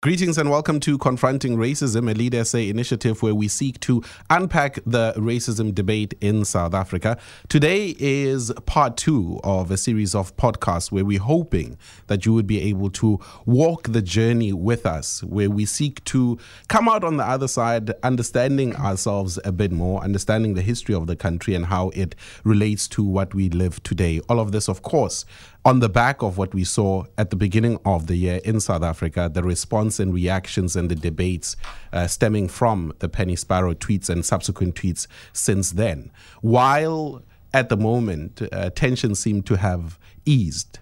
[0.00, 4.78] Greetings and welcome to Confronting Racism, a Lead SA initiative where we seek to unpack
[4.86, 7.18] the racism debate in South Africa.
[7.48, 11.76] Today is part two of a series of podcasts where we're hoping
[12.06, 16.38] that you would be able to walk the journey with us, where we seek to
[16.68, 21.08] come out on the other side, understanding ourselves a bit more, understanding the history of
[21.08, 24.20] the country and how it relates to what we live today.
[24.28, 25.24] All of this, of course,
[25.68, 28.82] on the back of what we saw at the beginning of the year in South
[28.82, 31.56] Africa, the response and reactions and the debates
[31.92, 36.10] uh, stemming from the Penny Sparrow tweets and subsequent tweets since then.
[36.40, 40.78] While at the moment uh, tensions seem to have eased,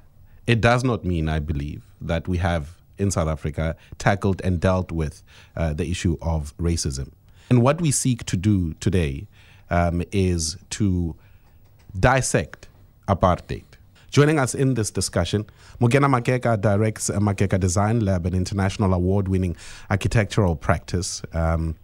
[0.47, 4.93] it does not mean, I believe, that we have in South Africa tackled and dealt
[4.93, 5.25] with
[5.57, 7.11] uh, the issue of racism.
[7.51, 9.27] And what we seek to do today
[9.69, 11.17] um, is to
[11.99, 12.69] dissect
[13.09, 13.65] apartheid
[14.11, 15.47] Joining us in this discussion,
[15.81, 19.57] Mokena Makeka directs Makeka Design Lab, an international award winning
[19.91, 21.23] architectural practice.
[21.33, 21.77] Um,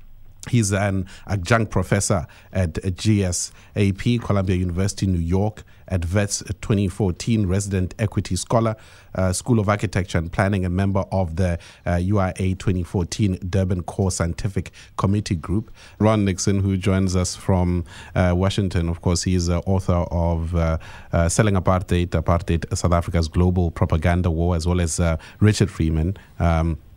[0.51, 8.34] He's an adjunct professor at GSAP, Columbia University, New York, at Wits 2014 resident equity
[8.34, 8.75] scholar,
[9.14, 14.11] uh, School of Architecture and Planning, a member of the uh, UIA 2014 Durban Core
[14.11, 15.70] Scientific Committee Group.
[16.00, 20.56] Ron Nixon, who joins us from uh, Washington, of course, he is the author of
[20.56, 20.78] uh,
[21.12, 26.16] uh, Selling Apartheid, Apartheid, South Africa's Global Propaganda War, as well as uh, Richard Freedman.
[26.41, 26.91] Um, uh,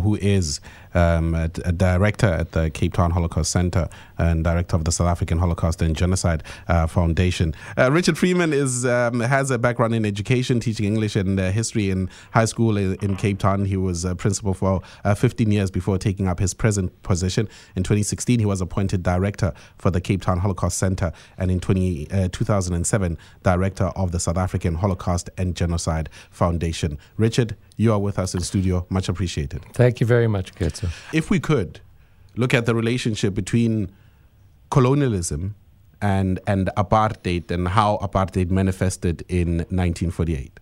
[0.00, 0.60] who is
[0.94, 3.88] um, a, a, director at the Cape Town Holocaust Center
[4.22, 7.54] and director of the South African Holocaust and Genocide uh, Foundation.
[7.76, 11.90] Uh, Richard Freedman is um, has a background in education, teaching English and uh, history
[11.90, 13.64] in high school in, in, Cape Town.
[13.64, 17.48] He was a principal for uh, 15 years before taking up his present position.
[17.76, 22.10] In 2016, he was appointed director for the Cape Town Holocaust Center, and in 20,
[22.10, 26.98] uh, 2007, director of the South African Holocaust and Genocide Foundation.
[27.16, 28.86] Richard, you are with us in studio.
[28.88, 29.64] Much appreciated.
[29.72, 30.90] Thank you very much, Ketso.
[31.12, 31.80] If we could
[32.36, 33.90] look at the relationship between
[34.72, 35.54] colonialism
[36.00, 40.58] and, and apartheid and how apartheid manifested in 1948.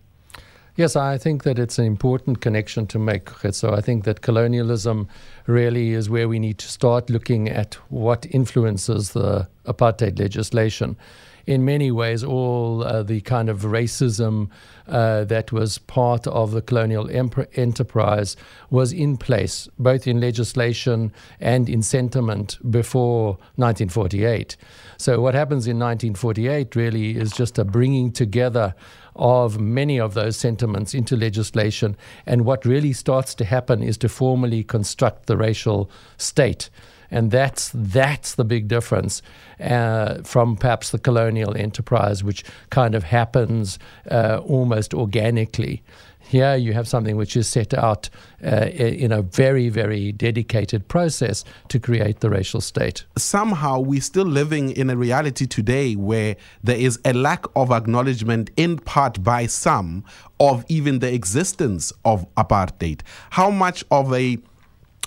[0.75, 3.29] Yes, I think that it's an important connection to make.
[3.51, 5.07] So I think that colonialism
[5.47, 10.97] really is where we need to start looking at what influences the apartheid legislation
[11.45, 14.49] in many ways, all uh, the kind of racism
[14.87, 17.09] uh, that was part of the colonial
[17.55, 18.35] enterprise
[18.69, 24.57] was in place, both in legislation and in sentiment before 1948.
[24.97, 28.75] So, what happens in 1948 really is just a bringing together
[29.15, 31.97] of many of those sentiments into legislation.
[32.25, 36.69] And what really starts to happen is to formally construct the racial state
[37.11, 39.21] and that's that's the big difference
[39.59, 43.77] uh, from perhaps the colonial enterprise, which kind of happens
[44.09, 45.83] uh, almost organically.
[46.31, 48.09] Here you have something which is set out
[48.41, 53.03] uh, in a very, very dedicated process to create the racial state.
[53.17, 58.49] Somehow we're still living in a reality today where there is a lack of acknowledgement,
[58.55, 60.05] in part by some,
[60.39, 63.01] of even the existence of apartheid.
[63.31, 64.37] How much of a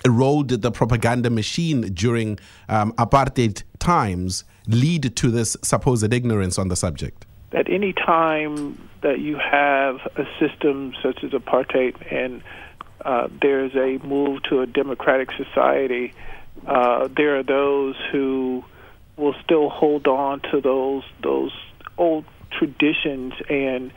[0.04, 2.38] did the propaganda machine during
[2.68, 7.26] um, apartheid times lead to this supposed ignorance on the subject?
[7.52, 12.42] At any time that you have a system such as apartheid and
[13.04, 16.12] uh, there's a move to a democratic society,
[16.66, 18.64] uh, there are those who
[19.16, 21.52] will still hold on to those those
[21.98, 23.92] old traditions and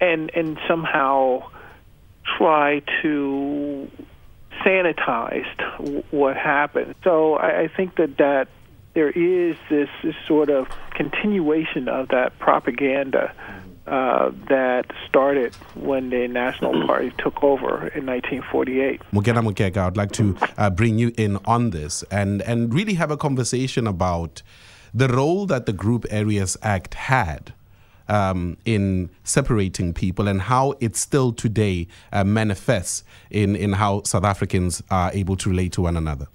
[0.00, 1.42] and and somehow
[2.38, 3.90] try to
[4.64, 6.94] sanitized what happened.
[7.04, 8.48] So I, I think that that
[8.94, 13.32] there is this, this sort of continuation of that propaganda
[13.86, 19.00] uh, that started when the National Party took over in 1948.
[19.12, 23.10] Mokena Makeka, I'd like to uh, bring you in on this and, and really have
[23.10, 24.42] a conversation about
[24.92, 27.54] the role that the Group Areas Act had
[28.10, 34.24] um, in separating people and how it still today uh, manifests in, in how South
[34.24, 36.26] Africans are able to relate to one another?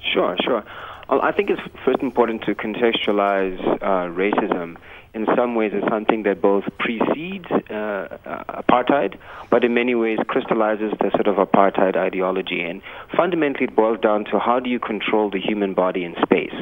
[0.00, 0.64] Sure, sure.
[1.08, 4.76] I think it's first important to contextualize uh, racism
[5.14, 8.18] in some ways as something that both precedes uh,
[8.48, 9.16] apartheid,
[9.48, 12.60] but in many ways crystallizes the sort of apartheid ideology.
[12.60, 12.82] And
[13.16, 16.54] fundamentally, it boils down to how do you control the human body in space?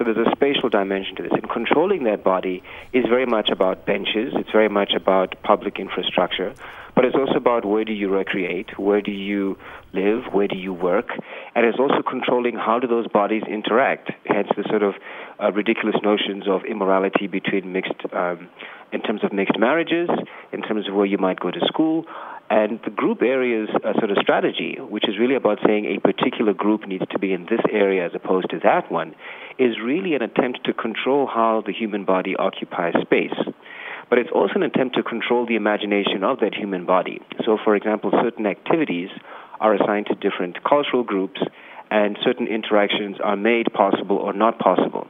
[0.00, 1.32] So there's a spatial dimension to this.
[1.32, 2.62] And controlling that body
[2.94, 6.54] is very much about benches, it's very much about public infrastructure,
[6.94, 9.58] but it's also about where do you recreate, where do you
[9.92, 11.10] live, where do you work,
[11.54, 14.94] and it's also controlling how do those bodies interact, hence the sort of
[15.38, 18.48] uh, ridiculous notions of immorality between mixed, um,
[18.92, 20.08] in terms of mixed marriages,
[20.50, 22.06] in terms of where you might go to school,
[22.50, 26.52] And the group areas uh, sort of strategy, which is really about saying a particular
[26.52, 29.14] group needs to be in this area as opposed to that one,
[29.56, 33.38] is really an attempt to control how the human body occupies space.
[34.08, 37.20] But it's also an attempt to control the imagination of that human body.
[37.46, 39.10] So, for example, certain activities
[39.60, 41.40] are assigned to different cultural groups,
[41.92, 45.06] and certain interactions are made possible or not possible.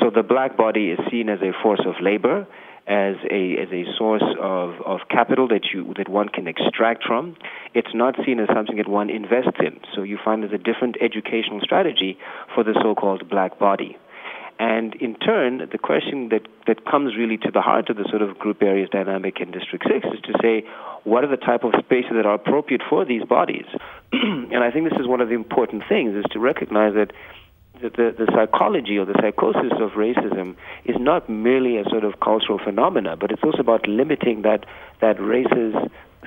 [0.00, 2.46] So the black body is seen as a force of labor,
[2.86, 7.36] as a as a source of, of capital that you that one can extract from.
[7.72, 9.80] It's not seen as something that one invests in.
[9.94, 12.18] So you find there's a different educational strategy
[12.54, 13.96] for the so-called black body.
[14.58, 18.22] And in turn, the question that, that comes really to the heart of the sort
[18.22, 20.64] of group areas dynamic in District 6 is to say,
[21.02, 23.66] what are the type of spaces that are appropriate for these bodies?
[24.12, 27.12] and I think this is one of the important things, is to recognize that
[27.90, 32.58] the, the, psychology or the psychosis of racism is not merely a sort of cultural
[32.58, 34.64] phenomena, but it's also about limiting that,
[35.00, 35.74] that race's,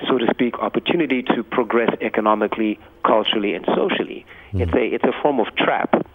[0.08, 4.24] so to speak, opportunity to progress economically, culturally, and socially.
[4.52, 4.60] Mm.
[4.62, 6.06] It's, a, it's a form of trap.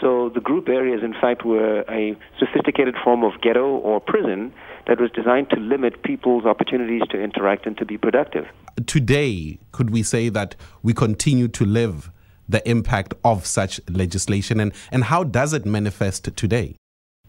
[0.00, 4.52] So the group areas, in fact, were a sophisticated form of ghetto or prison
[4.86, 8.46] that was designed to limit people's opportunities to interact and to be productive.
[8.86, 12.10] Today, could we say that we continue to live
[12.48, 16.76] the impact of such legislation and, and how does it manifest today?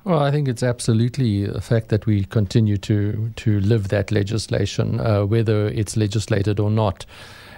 [0.03, 4.99] Well, I think it's absolutely a fact that we continue to, to live that legislation,
[4.99, 7.07] uh, whether it's legislated or not.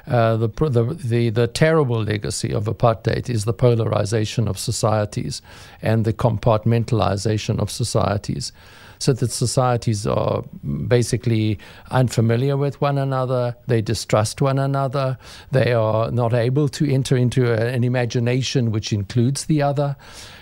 [0.08, 5.42] Uh, the, the, the, the terrible legacy of apartheid is the polarization of societies
[5.82, 8.54] and the compartmentalization of societies
[9.00, 10.44] so that societies are
[10.88, 11.60] basically
[11.92, 15.18] unfamiliar with one another, they distrust one another,
[15.52, 19.96] they are not able to enter into a, an imagination which includes the other.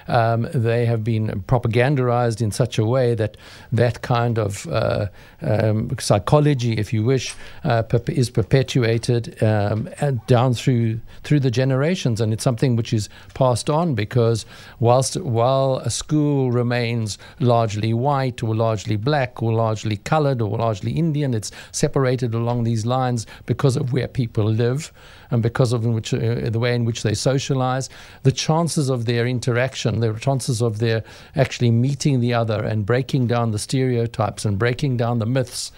[0.08, 3.38] Um, they have been propagandized in such a way that
[3.72, 5.08] that kind of uh,
[5.42, 9.90] um, psychology, if you wish, uh, is perpetuated um,
[10.28, 14.46] down through through the generations, and it's something which is passed on because
[14.80, 20.92] whilst while a school remains largely white or largely black or largely coloured or largely
[20.92, 24.92] Indian, it's separated along these lines because of where people live
[25.32, 27.90] and because of which, uh, the way in which they socialize,
[28.24, 31.04] the chances of their interaction, the chances of their
[31.36, 35.72] actually meeting the other and breaking down the stereotypes and breaking down the myths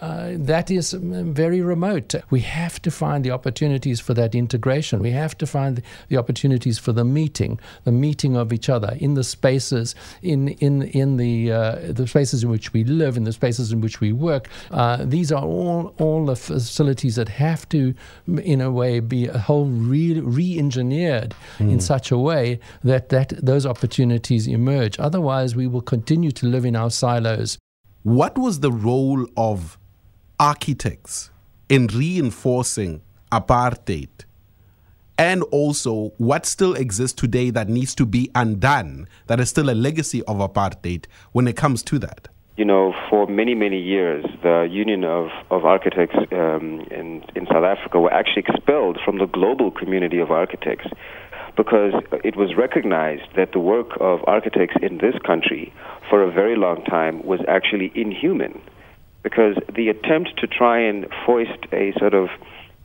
[0.00, 2.14] uh, that is um, very remote.
[2.30, 5.00] We have to find the opportunities for that integration.
[5.00, 9.14] We have to find the opportunities for the meeting, the meeting of each other in
[9.14, 13.32] the spaces, in in in the uh, the spaces in which we live, in the
[13.32, 14.48] spaces in which we work.
[14.70, 17.94] Uh, these are all all the facilities that have to,
[18.26, 21.72] in a way, be a whole re- re-engineered mm.
[21.72, 24.98] in such a way that that those opportunities emerge.
[24.98, 27.58] Otherwise, we will continue to live in our silos.
[28.04, 29.76] What was the role of
[30.38, 31.30] architects
[31.68, 33.02] in reinforcing
[33.32, 34.08] apartheid
[35.18, 39.74] and also what still exists today that needs to be undone that is still a
[39.74, 42.28] legacy of apartheid when it comes to that?
[42.56, 47.64] You know, for many, many years, the Union of, of Architects um, in, in South
[47.64, 50.86] Africa were actually expelled from the global community of architects
[51.56, 51.92] because
[52.24, 55.72] it was recognized that the work of architects in this country
[56.08, 58.60] for a very long time was actually inhuman
[59.28, 62.28] because the attempt to try and foist a sort of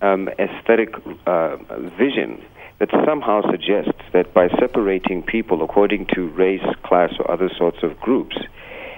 [0.01, 0.93] um, aesthetic
[1.25, 1.55] uh,
[1.97, 2.43] vision
[2.79, 7.97] that somehow suggests that by separating people according to race, class, or other sorts of
[8.01, 8.35] groups,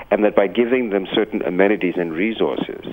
[0.10, 2.84] and that by giving them certain amenities and resources,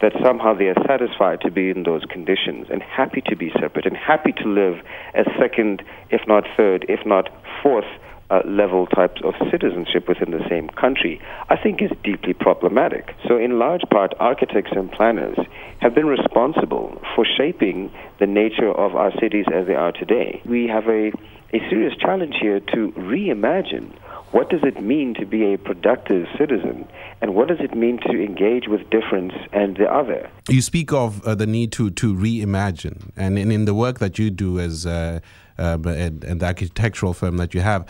[0.00, 3.84] that somehow they are satisfied to be in those conditions and happy to be separate
[3.84, 4.78] and happy to live
[5.12, 7.28] as second, if not third, if not
[7.62, 7.92] fourth
[8.30, 13.14] uh, level types of citizenship within the same country, I think is deeply problematic.
[13.26, 15.38] So, in large part, architects and planners
[15.80, 20.42] have been responsible for shaping the nature of our cities as they are today.
[20.44, 21.12] We have a,
[21.52, 23.92] a serious challenge here to reimagine
[24.30, 26.86] what does it mean to be a productive citizen
[27.22, 31.26] and what does it mean to engage with difference and the other you speak of
[31.26, 34.84] uh, the need to to reimagine and in, in the work that you do as
[34.84, 35.18] uh,
[35.58, 37.86] uh, and, and the architectural firm that you have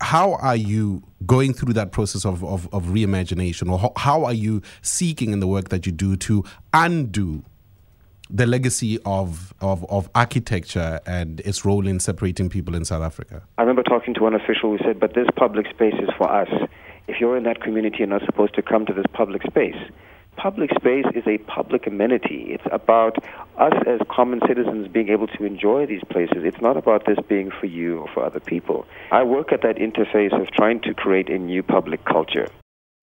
[0.00, 4.62] how are you going through that process of, of, of reimagination or how are you
[4.82, 7.42] seeking in the work that you do to undo
[8.30, 13.42] the legacy of, of, of architecture and its role in separating people in South Africa?
[13.56, 16.48] I remember talking to one official who said, but this public space is for us.
[17.08, 19.76] If you're in that community, you're not supposed to come to this public space
[20.38, 22.46] public space is a public amenity.
[22.50, 23.18] It's about
[23.58, 26.38] us as common citizens being able to enjoy these places.
[26.44, 28.86] It's not about this being for you or for other people.
[29.10, 32.48] I work at that interface of trying to create a new public culture.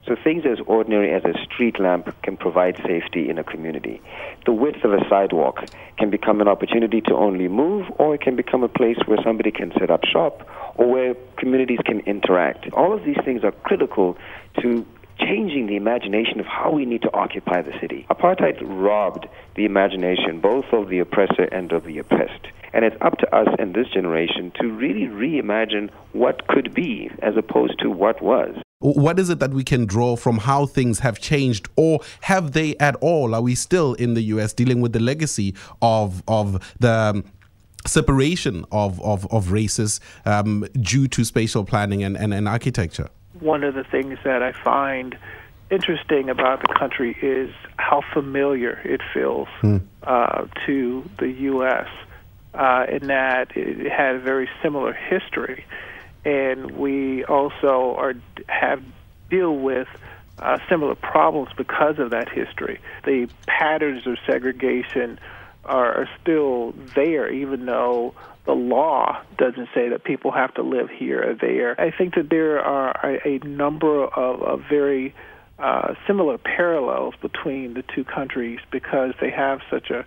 [0.08, 4.01] So things as ordinary as a street lamp can provide safety in a community.
[4.46, 5.65] The width of a sidewalk
[5.98, 9.50] can become an opportunity to only move, or it can become a place where somebody
[9.50, 12.72] can set up shop, or where communities can interact.
[12.74, 14.15] All of these things are critical
[14.62, 14.86] to
[15.19, 18.05] changing the imagination of how we need to occupy the city.
[18.10, 22.48] Apartheid robbed the imagination both of the oppressor and of the oppressed.
[22.74, 27.38] And it's up to us in this generation to really reimagine what could be as
[27.38, 28.55] opposed to what was.
[28.79, 32.75] What is it that we can draw from how things have changed, or have they
[32.77, 33.34] at all?
[33.34, 37.24] Are we still in the US dealing with the legacy of, of the um,
[37.88, 43.10] separation of, of, of races um, due to spatial planning and, and, and architecture?
[43.39, 45.18] One of the things that I find
[45.70, 49.82] interesting about the country is how familiar it feels mm.
[50.04, 51.88] uh, to the U.S.
[52.54, 55.65] Uh, in that it had a very similar history,
[56.24, 58.13] and we also are
[58.48, 58.84] have
[59.30, 59.88] deal with
[60.39, 62.80] uh, similar problems because of that history.
[63.04, 65.20] The patterns of segregation
[65.65, 68.13] are, are still there, even though
[68.45, 71.79] the law doesn't say that people have to live here or there.
[71.79, 75.13] I think that there are a, a number of, of very
[75.57, 80.05] uh, similar parallels between the two countries because they have such a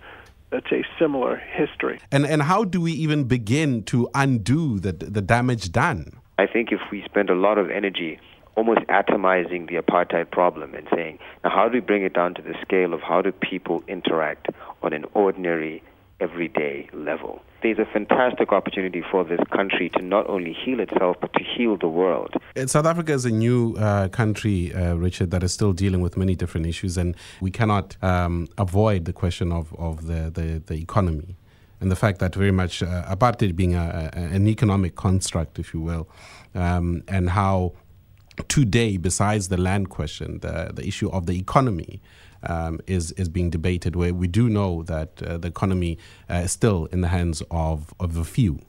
[0.51, 2.01] such a similar history.
[2.11, 6.13] And and how do we even begin to undo the the damage done?
[6.39, 8.21] I think if we spend a lot of energy
[8.59, 12.43] almost atomizing the apartheid problem and saying, now how do we bring it down to
[12.43, 14.49] the scale of how do people interact
[14.83, 15.81] on an ordinary
[16.21, 17.41] everyday level.
[17.63, 21.77] There's a fantastic opportunity for this country to not only heal itself, but to heal
[21.77, 22.35] the world.
[22.57, 26.17] Uh, South Africa is a new uh, country, uh, Richard, that is still dealing with
[26.17, 30.75] many different issues, and we cannot um, avoid the question of, of the, the, the,
[30.75, 31.37] economy
[31.81, 35.73] and the fact that very much uh, apartheid being a, a, an economic construct, if
[35.73, 36.09] you will,
[36.57, 37.73] um, and how
[38.49, 42.01] today, besides the land question, the, the issue of the economy,
[42.43, 43.97] um, is is being debated.
[43.97, 45.99] Where we do know that uh, the economy
[46.31, 48.61] uh, is still in the hands of of a few,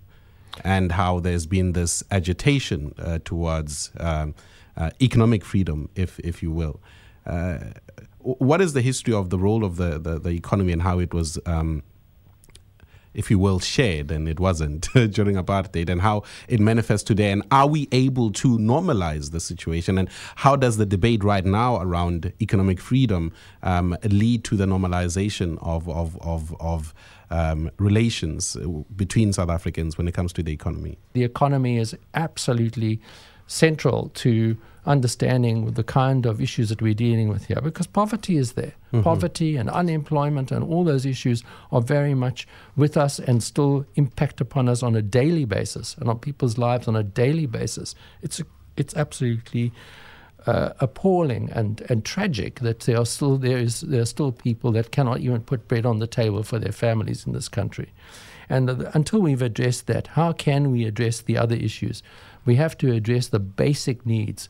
[0.63, 4.33] and how there's been this agitation uh, towards um,
[4.75, 6.79] uh, economic freedom, if if you will.
[7.25, 7.59] Uh,
[8.21, 11.13] what is the history of the role of the, the, the economy and how it
[11.13, 11.83] was um,
[13.13, 17.31] if you will, shared, and it wasn't during apartheid, and how it manifests today.
[17.31, 19.97] And are we able to normalize the situation?
[19.97, 23.31] And how does the debate right now around economic freedom
[23.63, 26.93] um, lead to the normalization of, of, of, of
[27.29, 28.57] um, relations
[28.95, 30.97] between South Africans when it comes to the economy?
[31.13, 33.01] The economy is absolutely
[33.47, 34.57] central to
[34.89, 38.73] understanding the kind of issues that we're dealing with here because poverty is there.
[38.91, 39.03] Mm-hmm.
[39.03, 44.41] Poverty and unemployment and all those issues are very much with us and still impact
[44.41, 47.95] upon us on a daily basis and on people's lives on a daily basis.
[48.21, 48.41] It's,
[48.75, 49.71] it's absolutely.
[50.45, 54.71] Uh, appalling and, and tragic that there are still there is there are still people
[54.71, 57.91] that cannot even put bread on the table for their families in this country,
[58.47, 62.01] and uh, until we've addressed that, how can we address the other issues?
[62.45, 64.47] We have to address the basic needs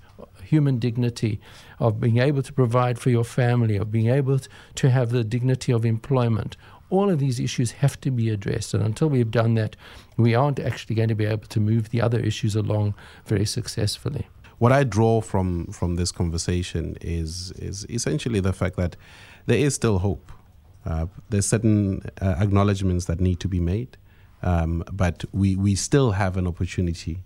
[0.50, 1.40] human dignity,
[1.80, 4.40] of being able to provide for your family, of being able
[4.76, 6.58] to have the dignity of employment.
[6.90, 8.74] All of these issues have to be addressed.
[8.74, 9.76] And until we've done that,
[10.18, 14.28] we aren't actually going to be able to move the other issues along very successfully.
[14.58, 18.96] What I draw from, from this conversation is, is essentially the fact that
[19.46, 20.32] there is still hope.
[20.86, 23.98] Uh, there's certain uh, acknowledgements that need to be made,
[24.42, 27.20] um, but we, we still have an opportunity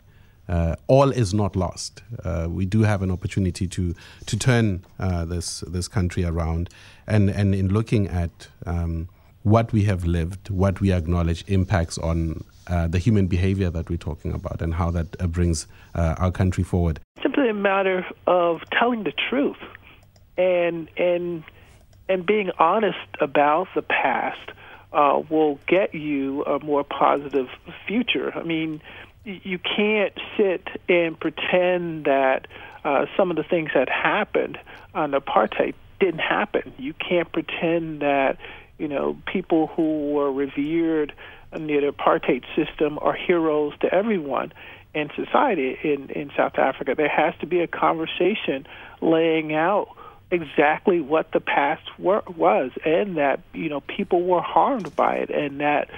[0.47, 2.01] uh, all is not lost.
[2.23, 3.95] Uh, we do have an opportunity to
[4.25, 6.69] to turn uh, this this country around,
[7.07, 9.07] and and in looking at um,
[9.43, 13.97] what we have lived, what we acknowledge impacts on uh, the human behavior that we're
[13.97, 16.99] talking about, and how that uh, brings uh, our country forward.
[17.21, 19.57] Simply a matter of telling the truth,
[20.37, 21.43] and and
[22.09, 24.51] and being honest about the past.
[25.29, 27.47] will get you a more positive
[27.87, 28.31] future.
[28.35, 28.81] I mean,
[29.25, 32.47] you can't sit and pretend that
[32.83, 34.57] uh, some of the things that happened
[34.93, 36.73] on apartheid didn't happen.
[36.77, 38.37] You can't pretend that
[38.77, 41.13] you know people who were revered
[41.51, 44.51] under the apartheid system are heroes to everyone
[44.93, 46.95] in society in in South Africa.
[46.95, 48.67] There has to be a conversation
[49.01, 49.89] laying out
[50.31, 55.29] exactly what the past were, was and that you know people were harmed by it
[55.29, 55.89] and that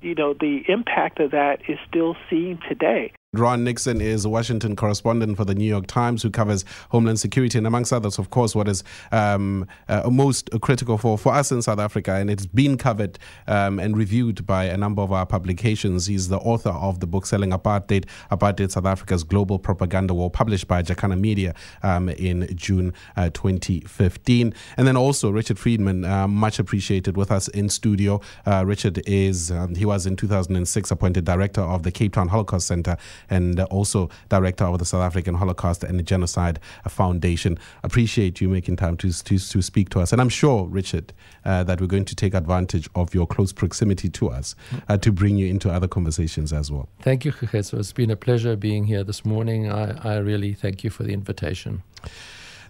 [0.00, 3.12] you know, the impact of that is still seen today.
[3.34, 7.58] Ron Nixon is a Washington correspondent for the New York Times who covers Homeland Security
[7.58, 8.82] and, amongst others, of course, what is
[9.12, 12.14] um, uh, most critical for, for us in South Africa.
[12.14, 16.06] And it's been covered um, and reviewed by a number of our publications.
[16.06, 20.66] He's the author of the book Selling Apartheid, Apartheid South Africa's Global Propaganda War, published
[20.66, 24.54] by Jacana Media um, in June uh, 2015.
[24.78, 28.22] And then also Richard Freedman, uh, much appreciated with us in studio.
[28.46, 32.66] Uh, Richard is, um, he was in 2006 appointed director of the Cape Town Holocaust
[32.66, 32.96] Center
[33.30, 36.58] and also director of the South African Holocaust and Genocide
[36.88, 37.58] Foundation.
[37.82, 40.12] Appreciate you making time to, to, to speak to us.
[40.12, 41.12] And I'm sure, Richard,
[41.44, 44.54] uh, that we're going to take advantage of your close proximity to us
[44.88, 46.88] uh, to bring you into other conversations as well.
[47.00, 47.78] Thank you, Kheso.
[47.78, 49.70] It's been a pleasure being here this morning.
[49.70, 51.82] I, I really thank you for the invitation.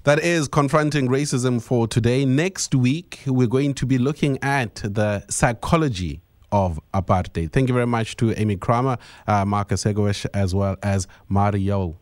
[0.04, 2.24] That is confronting racism for today.
[2.24, 7.52] Next week, we're going to be looking at the psychology of apartheid.
[7.52, 11.96] Thank you very much to Amy Kramer, uh, Marcus Egoish, as well as Mario